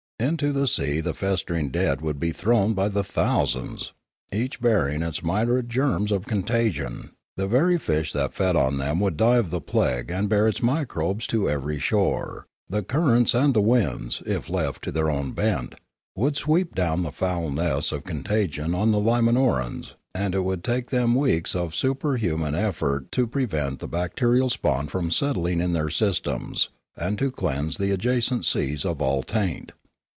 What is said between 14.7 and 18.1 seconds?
to their own bent, would sweep down the foul nests of